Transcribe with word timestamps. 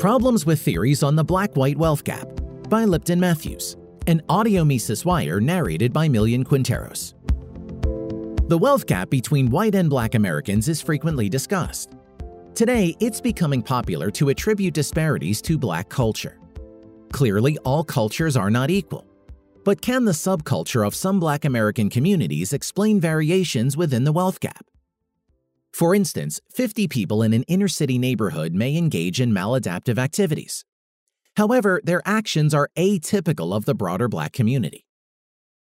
Problems 0.00 0.46
with 0.46 0.62
Theories 0.62 1.02
on 1.02 1.14
the 1.14 1.22
Black 1.22 1.54
White 1.56 1.76
Wealth 1.76 2.04
Gap 2.04 2.26
by 2.70 2.86
Lipton 2.86 3.20
Matthews, 3.20 3.76
an 4.06 4.22
audio 4.30 4.64
Mises 4.64 5.04
Wire 5.04 5.40
narrated 5.40 5.92
by 5.92 6.08
Millian 6.08 6.42
Quinteros. 6.42 7.12
The 8.48 8.56
wealth 8.56 8.86
gap 8.86 9.10
between 9.10 9.50
white 9.50 9.74
and 9.74 9.90
black 9.90 10.14
Americans 10.14 10.68
is 10.68 10.80
frequently 10.80 11.28
discussed. 11.28 11.96
Today, 12.54 12.96
it's 12.98 13.20
becoming 13.20 13.60
popular 13.60 14.10
to 14.12 14.30
attribute 14.30 14.72
disparities 14.72 15.42
to 15.42 15.58
black 15.58 15.90
culture. 15.90 16.38
Clearly, 17.12 17.58
all 17.58 17.84
cultures 17.84 18.38
are 18.38 18.50
not 18.50 18.70
equal. 18.70 19.04
But 19.66 19.82
can 19.82 20.06
the 20.06 20.12
subculture 20.12 20.86
of 20.86 20.94
some 20.94 21.20
black 21.20 21.44
American 21.44 21.90
communities 21.90 22.54
explain 22.54 23.00
variations 23.00 23.76
within 23.76 24.04
the 24.04 24.12
wealth 24.12 24.40
gap? 24.40 24.64
For 25.72 25.94
instance, 25.94 26.40
50 26.52 26.88
people 26.88 27.22
in 27.22 27.32
an 27.32 27.44
inner 27.44 27.68
city 27.68 27.98
neighborhood 27.98 28.54
may 28.54 28.76
engage 28.76 29.20
in 29.20 29.32
maladaptive 29.32 29.98
activities. 29.98 30.64
However, 31.36 31.80
their 31.84 32.02
actions 32.04 32.52
are 32.52 32.70
atypical 32.76 33.54
of 33.54 33.64
the 33.64 33.74
broader 33.74 34.08
black 34.08 34.32
community. 34.32 34.86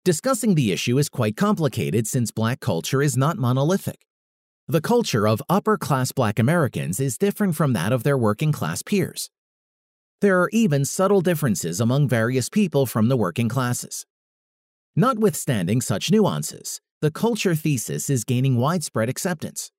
Discussing 0.04 0.54
the 0.54 0.72
issue 0.72 0.96
is 0.98 1.08
quite 1.08 1.36
complicated 1.36 2.06
since 2.06 2.30
black 2.30 2.60
culture 2.60 3.02
is 3.02 3.16
not 3.16 3.36
monolithic. 3.36 4.06
The 4.66 4.80
culture 4.80 5.26
of 5.26 5.42
upper 5.48 5.76
class 5.76 6.12
black 6.12 6.38
Americans 6.38 7.00
is 7.00 7.18
different 7.18 7.56
from 7.56 7.72
that 7.72 7.92
of 7.92 8.04
their 8.04 8.16
working 8.16 8.52
class 8.52 8.82
peers. 8.82 9.30
There 10.20 10.40
are 10.40 10.50
even 10.52 10.84
subtle 10.84 11.20
differences 11.20 11.80
among 11.80 12.08
various 12.08 12.48
people 12.48 12.86
from 12.86 13.08
the 13.08 13.16
working 13.16 13.48
classes. 13.48 14.06
Notwithstanding 14.96 15.80
such 15.80 16.10
nuances, 16.10 16.80
the 17.00 17.10
culture 17.10 17.54
thesis 17.54 18.10
is 18.10 18.24
gaining 18.24 18.56
widespread 18.56 19.08
acceptance. 19.08 19.70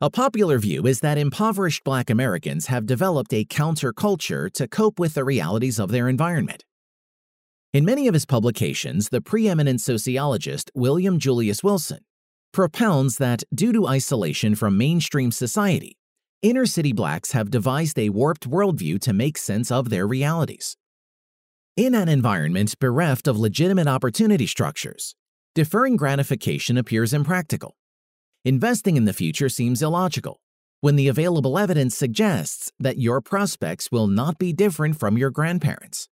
A 0.00 0.10
popular 0.10 0.60
view 0.60 0.86
is 0.86 1.00
that 1.00 1.18
impoverished 1.18 1.82
black 1.82 2.08
Americans 2.08 2.66
have 2.66 2.86
developed 2.86 3.34
a 3.34 3.44
counterculture 3.44 4.48
to 4.52 4.68
cope 4.68 5.00
with 5.00 5.14
the 5.14 5.24
realities 5.24 5.80
of 5.80 5.90
their 5.90 6.08
environment. 6.08 6.64
In 7.72 7.84
many 7.84 8.06
of 8.06 8.14
his 8.14 8.24
publications, 8.24 9.08
the 9.08 9.20
preeminent 9.20 9.80
sociologist 9.80 10.70
William 10.72 11.18
Julius 11.18 11.64
Wilson 11.64 12.04
propounds 12.52 13.18
that 13.18 13.42
due 13.52 13.72
to 13.72 13.88
isolation 13.88 14.54
from 14.54 14.78
mainstream 14.78 15.32
society, 15.32 15.98
inner 16.42 16.64
city 16.64 16.92
blacks 16.92 17.32
have 17.32 17.50
devised 17.50 17.98
a 17.98 18.10
warped 18.10 18.48
worldview 18.48 19.00
to 19.00 19.12
make 19.12 19.36
sense 19.36 19.72
of 19.72 19.90
their 19.90 20.06
realities. 20.06 20.76
In 21.76 21.96
an 21.96 22.08
environment 22.08 22.78
bereft 22.78 23.26
of 23.26 23.36
legitimate 23.36 23.88
opportunity 23.88 24.46
structures, 24.46 25.16
deferring 25.56 25.96
gratification 25.96 26.78
appears 26.78 27.12
impractical 27.12 27.74
investing 28.44 28.96
in 28.96 29.04
the 29.04 29.12
future 29.12 29.48
seems 29.48 29.82
illogical 29.82 30.40
when 30.80 30.96
the 30.96 31.08
available 31.08 31.58
evidence 31.58 31.96
suggests 31.96 32.70
that 32.78 32.98
your 32.98 33.20
prospects 33.20 33.90
will 33.90 34.06
not 34.06 34.38
be 34.38 34.52
different 34.52 34.98
from 34.98 35.18
your 35.18 35.30
grandparents. 35.30 36.08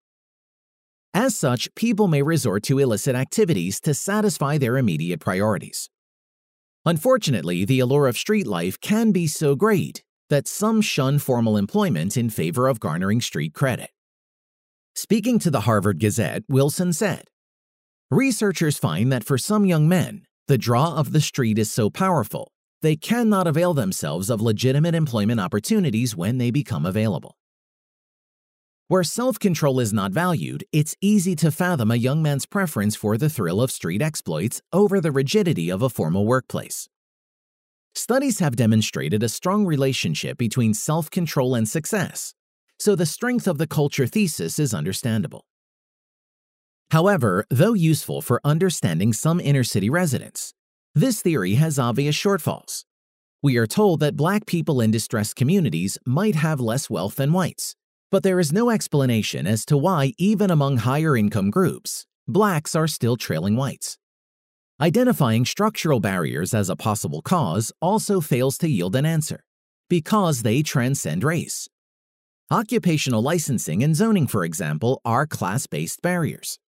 As 1.14 1.36
such, 1.36 1.74
people 1.74 2.08
may 2.08 2.22
resort 2.22 2.62
to 2.64 2.78
illicit 2.78 3.14
activities 3.14 3.80
to 3.80 3.94
satisfy 3.94 4.58
their 4.58 4.76
immediate 4.76 5.20
priorities. 5.20 5.88
Unfortunately, 6.84 7.64
the 7.64 7.80
allure 7.80 8.06
of 8.06 8.16
street 8.16 8.46
life 8.46 8.80
can 8.80 9.12
be 9.12 9.26
so 9.26 9.54
great 9.54 10.02
that 10.28 10.48
some 10.48 10.80
shun 10.80 11.18
formal 11.18 11.56
employment 11.56 12.16
in 12.16 12.28
favor 12.28 12.68
of 12.68 12.80
garnering 12.80 13.20
street 13.20 13.54
credit. 13.54 13.90
Speaking 14.94 15.38
to 15.40 15.50
the 15.50 15.60
Harvard 15.60 16.00
Gazette, 16.00 16.42
Wilson 16.48 16.92
said, 16.92 17.24
Researchers 18.10 18.78
find 18.78 19.12
that 19.12 19.24
for 19.24 19.36
some 19.36 19.64
young 19.64 19.88
men, 19.88 20.26
the 20.48 20.58
draw 20.58 20.94
of 20.96 21.12
the 21.12 21.20
street 21.20 21.58
is 21.58 21.70
so 21.70 21.90
powerful, 21.90 22.52
they 22.80 22.94
cannot 22.94 23.46
avail 23.46 23.74
themselves 23.74 24.30
of 24.30 24.40
legitimate 24.40 24.94
employment 24.94 25.40
opportunities 25.40 26.16
when 26.16 26.38
they 26.38 26.50
become 26.50 26.86
available. 26.86 27.36
Where 28.88 29.02
self 29.02 29.40
control 29.40 29.80
is 29.80 29.92
not 29.92 30.12
valued, 30.12 30.64
it's 30.72 30.94
easy 31.00 31.34
to 31.36 31.50
fathom 31.50 31.90
a 31.90 31.96
young 31.96 32.22
man's 32.22 32.46
preference 32.46 32.94
for 32.94 33.18
the 33.18 33.28
thrill 33.28 33.60
of 33.60 33.72
street 33.72 34.00
exploits 34.00 34.62
over 34.72 35.00
the 35.00 35.10
rigidity 35.10 35.68
of 35.70 35.82
a 35.82 35.88
formal 35.88 36.24
workplace. 36.24 36.88
Studies 37.96 38.38
have 38.38 38.54
demonstrated 38.54 39.24
a 39.24 39.28
strong 39.28 39.66
relationship 39.66 40.38
between 40.38 40.74
self 40.74 41.10
control 41.10 41.56
and 41.56 41.68
success, 41.68 42.34
so 42.78 42.94
the 42.94 43.06
strength 43.06 43.48
of 43.48 43.58
the 43.58 43.66
culture 43.66 44.06
thesis 44.06 44.60
is 44.60 44.72
understandable. 44.72 45.44
However, 46.90 47.44
though 47.50 47.74
useful 47.74 48.22
for 48.22 48.40
understanding 48.44 49.12
some 49.12 49.40
inner 49.40 49.64
city 49.64 49.90
residents, 49.90 50.54
this 50.94 51.20
theory 51.20 51.54
has 51.54 51.78
obvious 51.78 52.16
shortfalls. 52.16 52.84
We 53.42 53.56
are 53.56 53.66
told 53.66 54.00
that 54.00 54.16
black 54.16 54.46
people 54.46 54.80
in 54.80 54.90
distressed 54.90 55.36
communities 55.36 55.98
might 56.06 56.36
have 56.36 56.60
less 56.60 56.88
wealth 56.88 57.16
than 57.16 57.32
whites, 57.32 57.74
but 58.10 58.22
there 58.22 58.40
is 58.40 58.52
no 58.52 58.70
explanation 58.70 59.46
as 59.46 59.64
to 59.66 59.76
why, 59.76 60.14
even 60.16 60.50
among 60.50 60.78
higher 60.78 61.16
income 61.16 61.50
groups, 61.50 62.06
blacks 62.26 62.74
are 62.74 62.86
still 62.88 63.16
trailing 63.16 63.56
whites. 63.56 63.98
Identifying 64.80 65.44
structural 65.44 66.00
barriers 66.00 66.54
as 66.54 66.68
a 66.68 66.76
possible 66.76 67.22
cause 67.22 67.72
also 67.80 68.20
fails 68.20 68.58
to 68.58 68.68
yield 68.68 68.94
an 68.94 69.06
answer, 69.06 69.40
because 69.90 70.42
they 70.42 70.62
transcend 70.62 71.24
race. 71.24 71.68
Occupational 72.50 73.22
licensing 73.22 73.82
and 73.82 73.96
zoning, 73.96 74.26
for 74.26 74.44
example, 74.44 75.00
are 75.04 75.26
class 75.26 75.66
based 75.66 76.00
barriers. 76.00 76.58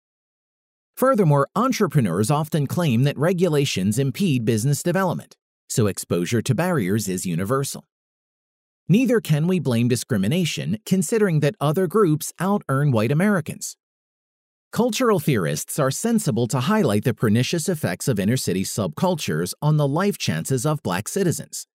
Furthermore, 0.99 1.47
entrepreneurs 1.55 2.29
often 2.29 2.67
claim 2.67 3.03
that 3.03 3.17
regulations 3.17 3.97
impede 3.97 4.43
business 4.43 4.83
development, 4.83 5.37
so 5.69 5.87
exposure 5.87 6.41
to 6.41 6.53
barriers 6.53 7.07
is 7.07 7.25
universal. 7.25 7.85
Neither 8.89 9.21
can 9.21 9.47
we 9.47 9.61
blame 9.61 9.87
discrimination, 9.87 10.77
considering 10.85 11.39
that 11.39 11.55
other 11.61 11.87
groups 11.87 12.33
out 12.37 12.63
earn 12.67 12.91
white 12.91 13.13
Americans. 13.13 13.77
Cultural 14.73 15.21
theorists 15.21 15.79
are 15.79 15.89
sensible 15.89 16.47
to 16.47 16.59
highlight 16.59 17.05
the 17.05 17.13
pernicious 17.13 17.69
effects 17.69 18.09
of 18.09 18.19
inner 18.19 18.35
city 18.35 18.65
subcultures 18.65 19.53
on 19.61 19.77
the 19.77 19.87
life 19.87 20.17
chances 20.17 20.65
of 20.65 20.83
black 20.83 21.07
citizens. 21.07 21.65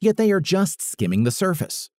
Yet 0.00 0.16
they 0.16 0.32
are 0.32 0.40
just 0.40 0.80
skimming 0.80 1.24
the 1.24 1.30
surface. 1.30 1.90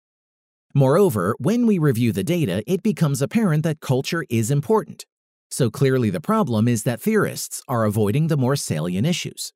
Moreover, 0.73 1.35
when 1.37 1.67
we 1.67 1.77
review 1.77 2.11
the 2.11 2.23
data, 2.23 2.63
it 2.65 2.81
becomes 2.81 3.21
apparent 3.21 3.61
that 3.65 3.81
culture 3.81 4.25
is 4.31 4.49
important 4.49 5.05
so 5.49 5.69
clearly, 5.69 6.09
the 6.09 6.21
problem 6.21 6.67
is 6.67 6.83
that 6.83 7.01
theorists 7.01 7.61
are 7.67 7.85
avoiding 7.85 8.27
the 8.27 8.37
more 8.37 8.55
salient 8.55 9.07
issues. 9.07 9.53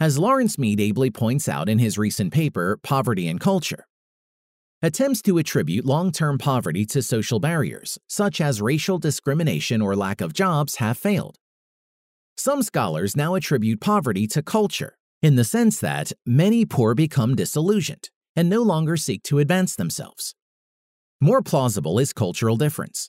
As 0.00 0.18
Lawrence 0.18 0.58
Mead 0.58 0.80
ably 0.80 1.10
points 1.10 1.48
out 1.48 1.68
in 1.68 1.78
his 1.78 1.96
recent 1.96 2.32
paper, 2.32 2.78
Poverty 2.82 3.28
and 3.28 3.40
Culture, 3.40 3.86
attempts 4.82 5.22
to 5.22 5.38
attribute 5.38 5.86
long 5.86 6.12
term 6.12 6.36
poverty 6.36 6.84
to 6.86 7.02
social 7.02 7.40
barriers, 7.40 7.98
such 8.08 8.40
as 8.40 8.60
racial 8.60 8.98
discrimination 8.98 9.80
or 9.80 9.96
lack 9.96 10.20
of 10.20 10.34
jobs, 10.34 10.76
have 10.76 10.98
failed. 10.98 11.38
Some 12.36 12.62
scholars 12.62 13.16
now 13.16 13.36
attribute 13.36 13.80
poverty 13.80 14.26
to 14.28 14.42
culture, 14.42 14.98
in 15.22 15.36
the 15.36 15.44
sense 15.44 15.78
that 15.80 16.12
many 16.26 16.66
poor 16.66 16.94
become 16.94 17.36
disillusioned 17.36 18.10
and 18.36 18.50
no 18.50 18.60
longer 18.62 18.96
seek 18.96 19.22
to 19.22 19.38
advance 19.38 19.76
themselves. 19.76 20.34
More 21.20 21.40
plausible 21.40 21.98
is 21.98 22.12
cultural 22.12 22.56
difference. 22.56 23.08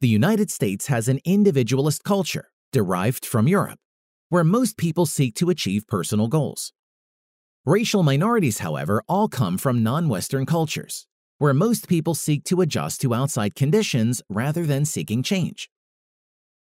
The 0.00 0.06
United 0.06 0.48
States 0.48 0.86
has 0.86 1.08
an 1.08 1.18
individualist 1.24 2.04
culture 2.04 2.50
derived 2.72 3.26
from 3.26 3.48
Europe, 3.48 3.80
where 4.28 4.44
most 4.44 4.76
people 4.76 5.06
seek 5.06 5.34
to 5.34 5.50
achieve 5.50 5.88
personal 5.88 6.28
goals. 6.28 6.72
Racial 7.66 8.04
minorities, 8.04 8.58
however, 8.58 9.02
all 9.08 9.26
come 9.26 9.58
from 9.58 9.82
non 9.82 10.08
Western 10.08 10.46
cultures, 10.46 11.08
where 11.38 11.52
most 11.52 11.88
people 11.88 12.14
seek 12.14 12.44
to 12.44 12.60
adjust 12.60 13.00
to 13.00 13.12
outside 13.12 13.56
conditions 13.56 14.22
rather 14.28 14.64
than 14.64 14.84
seeking 14.84 15.24
change. 15.24 15.68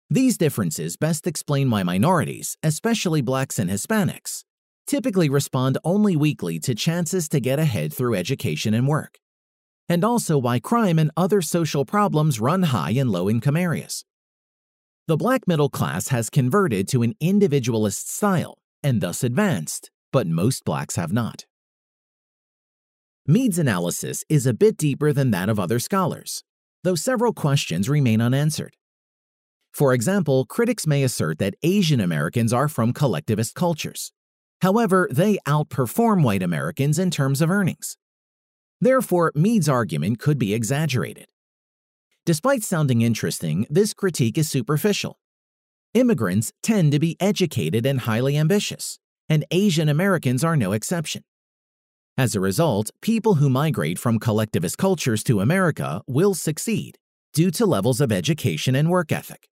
These 0.09 0.39
differences 0.39 0.97
best 0.97 1.27
explain 1.27 1.69
why 1.69 1.83
minorities, 1.83 2.57
especially 2.63 3.21
blacks 3.21 3.59
and 3.59 3.69
Hispanics, 3.69 4.45
typically 4.87 5.29
respond 5.29 5.77
only 5.83 6.15
weakly 6.15 6.57
to 6.61 6.73
chances 6.73 7.29
to 7.29 7.39
get 7.39 7.59
ahead 7.59 7.93
through 7.93 8.15
education 8.15 8.73
and 8.73 8.87
work 8.87 9.19
and 9.89 10.03
also 10.03 10.37
why 10.37 10.59
crime 10.59 10.99
and 10.99 11.11
other 11.15 11.41
social 11.41 11.85
problems 11.85 12.39
run 12.39 12.63
high 12.63 12.91
in 12.91 13.07
low 13.07 13.29
income 13.29 13.57
areas. 13.57 14.03
The 15.07 15.17
black 15.17 15.47
middle 15.47 15.69
class 15.69 16.09
has 16.09 16.29
converted 16.29 16.87
to 16.89 17.01
an 17.03 17.13
individualist 17.19 18.09
style 18.09 18.57
and 18.83 18.99
thus 19.01 19.23
advanced, 19.23 19.89
but 20.11 20.27
most 20.27 20.65
blacks 20.65 20.97
have 20.97 21.13
not. 21.13 21.45
Mead's 23.25 23.59
analysis 23.59 24.23
is 24.29 24.45
a 24.45 24.53
bit 24.53 24.77
deeper 24.77 25.11
than 25.11 25.31
that 25.31 25.49
of 25.49 25.59
other 25.59 25.79
scholars, 25.79 26.43
though 26.83 26.95
several 26.95 27.33
questions 27.33 27.89
remain 27.89 28.21
unanswered. 28.21 28.75
For 29.73 29.93
example, 29.93 30.45
critics 30.45 30.87
may 30.87 31.03
assert 31.03 31.37
that 31.39 31.55
Asian 31.61 31.99
Americans 31.99 32.51
are 32.51 32.67
from 32.67 32.93
collectivist 32.93 33.53
cultures. 33.53 34.11
However, 34.61 35.07
they 35.11 35.37
outperform 35.45 36.23
white 36.23 36.41
Americans 36.41 36.97
in 36.97 37.11
terms 37.11 37.41
of 37.41 37.51
earnings. 37.51 37.97
Therefore, 38.79 39.31
Mead's 39.35 39.67
argument 39.67 40.19
could 40.19 40.37
be 40.37 40.53
exaggerated. 40.53 41.27
Despite 42.25 42.63
sounding 42.63 43.01
interesting, 43.01 43.65
this 43.69 43.93
critique 43.93 44.37
is 44.37 44.49
superficial. 44.49 45.19
Immigrants 45.93 46.51
tend 46.61 46.91
to 46.91 46.99
be 46.99 47.15
educated 47.19 47.85
and 47.85 48.01
highly 48.01 48.37
ambitious, 48.37 48.99
and 49.29 49.45
Asian 49.49 49.89
Americans 49.89 50.43
are 50.43 50.57
no 50.57 50.73
exception. 50.73 51.23
As 52.17 52.35
a 52.35 52.39
result, 52.39 52.91
people 53.01 53.35
who 53.35 53.49
migrate 53.49 53.99
from 53.99 54.19
collectivist 54.19 54.77
cultures 54.77 55.23
to 55.23 55.39
America 55.39 56.01
will 56.07 56.33
succeed 56.33 56.97
due 57.33 57.51
to 57.51 57.65
levels 57.65 58.01
of 58.01 58.11
education 58.11 58.75
and 58.75 58.89
work 58.89 59.11
ethic. 59.11 59.47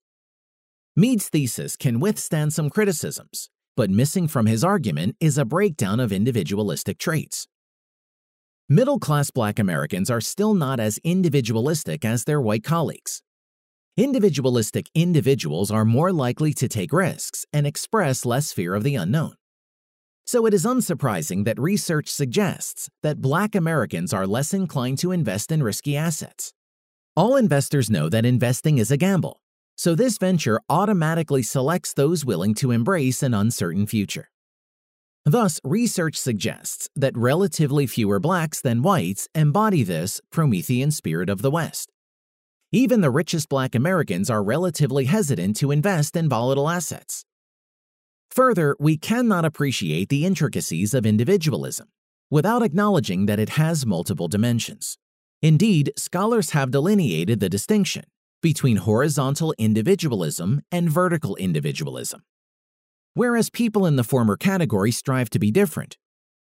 Mead's 0.96 1.28
thesis 1.28 1.76
can 1.76 2.00
withstand 2.00 2.52
some 2.52 2.68
criticisms, 2.68 3.48
but 3.76 3.90
missing 3.90 4.26
from 4.26 4.46
his 4.46 4.64
argument 4.64 5.14
is 5.20 5.38
a 5.38 5.44
breakdown 5.44 6.00
of 6.00 6.10
individualistic 6.10 6.98
traits. 6.98 7.46
Middle 8.68 8.98
class 8.98 9.30
black 9.30 9.60
Americans 9.60 10.10
are 10.10 10.20
still 10.20 10.52
not 10.52 10.80
as 10.80 10.98
individualistic 11.04 12.04
as 12.04 12.24
their 12.24 12.40
white 12.40 12.64
colleagues. 12.64 13.22
Individualistic 13.96 14.86
individuals 14.92 15.70
are 15.70 15.84
more 15.84 16.12
likely 16.12 16.52
to 16.54 16.66
take 16.66 16.92
risks 16.92 17.46
and 17.52 17.64
express 17.64 18.26
less 18.26 18.52
fear 18.52 18.74
of 18.74 18.82
the 18.82 18.96
unknown. 18.96 19.34
So 20.26 20.46
it 20.46 20.52
is 20.52 20.64
unsurprising 20.64 21.44
that 21.44 21.60
research 21.60 22.08
suggests 22.08 22.90
that 23.04 23.22
black 23.22 23.54
Americans 23.54 24.12
are 24.12 24.26
less 24.26 24.52
inclined 24.52 24.98
to 24.98 25.12
invest 25.12 25.52
in 25.52 25.62
risky 25.62 25.96
assets. 25.96 26.52
All 27.16 27.36
investors 27.36 27.88
know 27.88 28.08
that 28.08 28.26
investing 28.26 28.78
is 28.78 28.90
a 28.90 28.96
gamble, 28.96 29.42
so 29.76 29.94
this 29.94 30.18
venture 30.18 30.60
automatically 30.68 31.44
selects 31.44 31.94
those 31.94 32.24
willing 32.24 32.52
to 32.54 32.72
embrace 32.72 33.22
an 33.22 33.32
uncertain 33.32 33.86
future. 33.86 34.28
Thus, 35.28 35.60
research 35.64 36.16
suggests 36.16 36.88
that 36.94 37.16
relatively 37.16 37.88
fewer 37.88 38.20
blacks 38.20 38.60
than 38.60 38.82
whites 38.82 39.28
embody 39.34 39.82
this 39.82 40.20
Promethean 40.30 40.92
spirit 40.92 41.28
of 41.28 41.42
the 41.42 41.50
West. 41.50 41.90
Even 42.70 43.00
the 43.00 43.10
richest 43.10 43.48
black 43.48 43.74
Americans 43.74 44.30
are 44.30 44.40
relatively 44.40 45.06
hesitant 45.06 45.56
to 45.56 45.72
invest 45.72 46.14
in 46.14 46.28
volatile 46.28 46.68
assets. 46.68 47.24
Further, 48.30 48.76
we 48.78 48.96
cannot 48.96 49.44
appreciate 49.44 50.10
the 50.10 50.24
intricacies 50.24 50.94
of 50.94 51.04
individualism 51.04 51.88
without 52.30 52.62
acknowledging 52.62 53.26
that 53.26 53.40
it 53.40 53.50
has 53.50 53.84
multiple 53.84 54.28
dimensions. 54.28 54.96
Indeed, 55.42 55.92
scholars 55.96 56.50
have 56.50 56.70
delineated 56.70 57.40
the 57.40 57.48
distinction 57.48 58.04
between 58.42 58.76
horizontal 58.76 59.54
individualism 59.58 60.62
and 60.70 60.88
vertical 60.88 61.34
individualism. 61.34 62.22
Whereas 63.16 63.48
people 63.48 63.86
in 63.86 63.96
the 63.96 64.04
former 64.04 64.36
category 64.36 64.90
strive 64.90 65.30
to 65.30 65.38
be 65.38 65.50
different, 65.50 65.96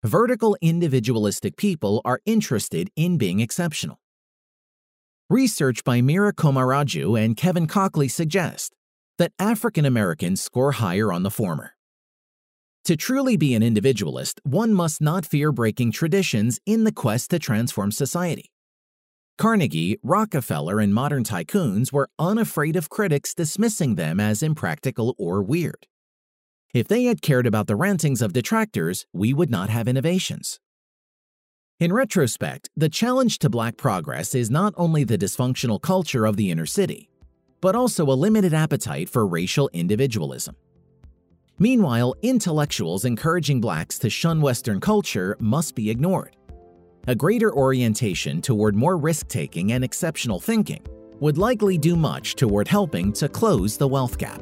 vertical 0.05 0.55
individualistic 0.61 1.57
people 1.57 2.01
are 2.05 2.21
interested 2.25 2.89
in 2.95 3.17
being 3.17 3.41
exceptional. 3.41 3.99
Research 5.29 5.83
by 5.83 5.99
Meera 5.99 6.31
Komarraju 6.31 7.21
and 7.21 7.35
Kevin 7.35 7.67
Cokley 7.67 8.07
suggests 8.07 8.71
that 9.17 9.33
African 9.37 9.85
Americans 9.85 10.41
score 10.41 10.71
higher 10.71 11.11
on 11.11 11.23
the 11.23 11.29
former. 11.29 11.73
To 12.85 12.95
truly 12.95 13.35
be 13.35 13.53
an 13.53 13.63
individualist, 13.63 14.39
one 14.43 14.73
must 14.73 15.01
not 15.01 15.25
fear 15.25 15.51
breaking 15.51 15.91
traditions 15.91 16.57
in 16.65 16.85
the 16.85 16.93
quest 16.93 17.31
to 17.31 17.39
transform 17.39 17.91
society. 17.91 18.49
Carnegie, 19.37 19.97
Rockefeller, 20.01 20.79
and 20.79 20.93
modern 20.93 21.25
tycoons 21.25 21.91
were 21.91 22.07
unafraid 22.17 22.77
of 22.77 22.89
critics 22.89 23.33
dismissing 23.33 23.95
them 23.95 24.21
as 24.21 24.41
impractical 24.41 25.15
or 25.17 25.43
weird. 25.43 25.87
If 26.73 26.87
they 26.87 27.03
had 27.03 27.21
cared 27.21 27.45
about 27.45 27.67
the 27.67 27.75
rantings 27.75 28.21
of 28.21 28.31
detractors, 28.31 29.05
we 29.11 29.33
would 29.33 29.49
not 29.49 29.69
have 29.69 29.89
innovations. 29.89 30.59
In 31.81 31.91
retrospect, 31.91 32.69
the 32.77 32.87
challenge 32.87 33.39
to 33.39 33.49
black 33.49 33.75
progress 33.75 34.33
is 34.33 34.49
not 34.49 34.73
only 34.77 35.03
the 35.03 35.17
dysfunctional 35.17 35.81
culture 35.81 36.25
of 36.25 36.37
the 36.37 36.49
inner 36.49 36.65
city, 36.65 37.09
but 37.59 37.75
also 37.75 38.05
a 38.05 38.13
limited 38.13 38.53
appetite 38.53 39.09
for 39.09 39.27
racial 39.27 39.69
individualism. 39.73 40.55
Meanwhile, 41.59 42.15
intellectuals 42.21 43.03
encouraging 43.03 43.59
blacks 43.59 43.99
to 43.99 44.09
shun 44.09 44.39
Western 44.39 44.79
culture 44.79 45.35
must 45.39 45.75
be 45.75 45.89
ignored. 45.89 46.37
A 47.07 47.15
greater 47.15 47.53
orientation 47.53 48.41
toward 48.41 48.75
more 48.75 48.95
risk 48.95 49.27
taking 49.27 49.73
and 49.73 49.83
exceptional 49.83 50.39
thinking 50.39 50.85
would 51.19 51.37
likely 51.37 51.77
do 51.77 51.95
much 51.95 52.35
toward 52.35 52.67
helping 52.67 53.11
to 53.13 53.27
close 53.27 53.75
the 53.75 53.87
wealth 53.87 54.17
gap. 54.17 54.41